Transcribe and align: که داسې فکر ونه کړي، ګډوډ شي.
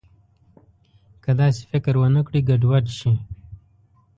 که 1.23 1.31
داسې 1.39 1.61
فکر 1.71 1.93
ونه 1.97 2.21
کړي، 2.27 2.39
ګډوډ 2.49 2.85
شي. 2.97 3.13